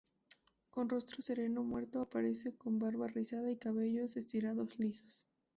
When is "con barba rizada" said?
2.57-3.51